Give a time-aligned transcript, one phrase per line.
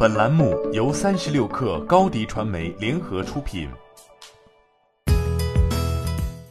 [0.00, 3.68] 本栏目由三十六氪高低传媒联合出品。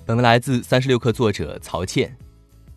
[0.06, 2.14] 本文来自三十六氪作者曹倩。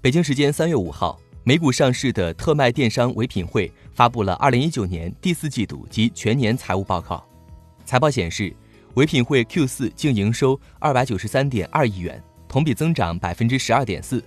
[0.00, 7.20] 北京时间三月五号，美股上市的特卖电商唯品会发布了二零一九年第四季度及全年财务报告。
[7.84, 8.54] 财报显示，
[8.94, 14.22] 唯品会 Q 四净营收二百九十三点二亿元，同比增长百分之十二点四。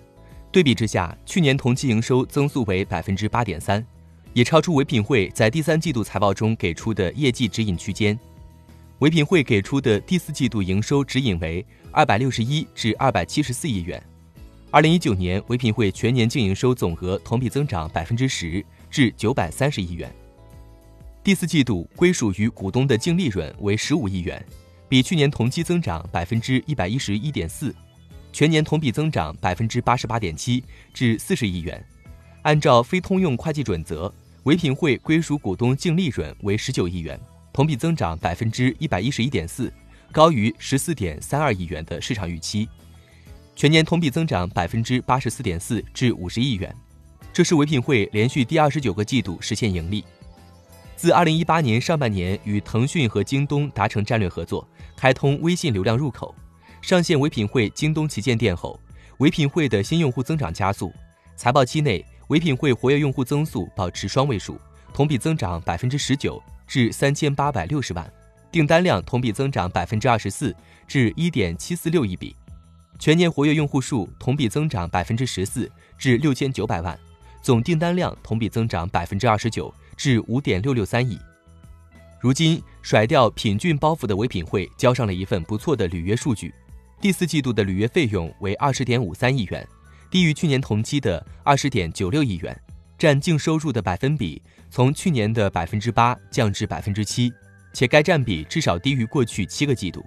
[0.51, 3.81] 对比之下，去年同期营收增速为百分之八点三。
[4.33, 8.17] 也超出唯品会在第三季度财报中给出的业绩指引区间。
[8.99, 14.01] 唯品会给出的第四季度营收指引为二百六十一至二百七十四亿元。
[14.71, 20.11] 二零一九年唯品会全年净营收总额同比增长百分之十至九百三十亿元。
[21.23, 24.43] 第四季度归属于股东的净利润为十五亿元，
[24.89, 27.73] 比去年同期增长百分之一百一十一点四，
[28.31, 31.85] 全年同比增长百分之八十八点七至四十亿元。
[32.41, 34.13] 按照非通用会计准则。
[34.43, 37.17] 唯品会归属股东净利润为十九亿元，
[37.53, 39.71] 同比增长百分之一百一十一点四，
[40.11, 42.67] 高于十四点三二亿元的市场预期。
[43.55, 46.75] 全年同比增长百分之八十四点四至五十亿元，
[47.31, 50.03] 这是唯品会连续第二十九个季度实现盈利。
[50.97, 56.35] 自二零一八年上半年与腾讯和京东达成战略合作，开通微信流量入口，
[56.81, 58.77] 上线唯品会京东旗舰店后，
[59.19, 60.91] 唯品会的新用户增长加速。
[61.37, 62.03] 财报期内。
[62.27, 64.59] 唯品会活跃用户增速保持双位数，
[64.93, 68.11] 同比增长百分之十九至三千八百六十万，
[68.51, 70.55] 订单量同比增长百分之二十四
[70.87, 72.35] 至一点七四六亿笔，
[72.97, 76.97] 全年活跃用户数同比增长百分之十四至六千九百万，
[77.41, 81.19] 总订单量同比增长百分之二十九至五点六六三亿。
[82.19, 86.53] 如今甩掉品骏包袱的唯品会交上了一份不错的履约数据，
[87.01, 89.67] 第四季度的履约费用为二十点五三亿元。
[90.13, 92.55] 低于去年同期的二十点九六亿元，
[92.99, 97.33] 占净收入的百分比从去年的百分之八降至百分之七，
[97.73, 100.05] 且该占比至少低于过去七个季度。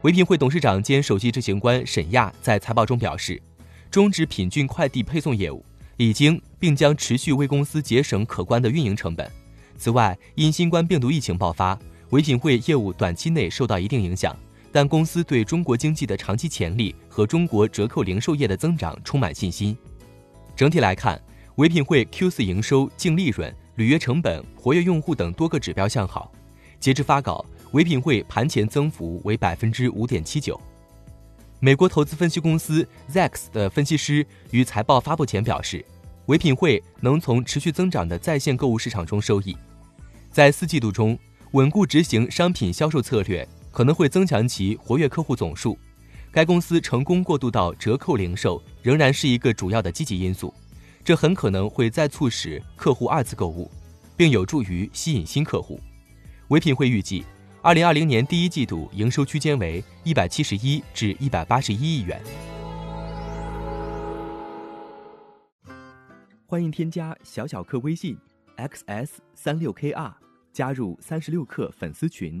[0.00, 3.38] 唯品会董事长兼首席执行官沈亚在财报中表示，
[3.90, 5.62] 终止品骏快递配送业务
[5.98, 9.30] 已经并将持续为公司节省可观的运营成本。
[9.76, 11.78] 此外，因新冠病毒疫情爆发，
[12.08, 14.34] 唯品会业务短期内受到一定影响。
[14.74, 19.76] 但公司对中国经济的长期潜力和中国折扣零售业的增长充满信心。
[20.56, 21.22] 整体来看，
[21.54, 26.32] 唯品会 Q 四营收、净利润、履约成本、活跃用户等多个指标向好。
[26.80, 30.60] 截至发稿，唯品会盘前增幅为百分之五点七九。
[31.60, 35.84] 美国投资分析公司 Zacks 的分析师于财报发布前表示，
[36.26, 39.56] 唯品会能从持续增长的在线购物市场中受益，
[40.32, 41.16] 在四季度中
[41.52, 43.48] 稳固执行商品销售策略。
[43.74, 45.76] 可能会增强其活跃客户总数，
[46.30, 50.54] 该公司成功过渡到折扣零售仍然是一个主要的积极因素，
[51.02, 53.68] 这很可能会再促使客户二次购物，
[54.16, 55.80] 并有助于吸引新客户。
[56.48, 57.24] 唯品会预计，
[57.62, 62.22] 二零二零年第一季度营收区间为一百七十一至一百八十一亿元。
[66.46, 68.16] 欢迎添加小小客微信
[68.56, 70.12] xs 三六 kr，
[70.52, 72.40] 加入三十六氪粉丝群。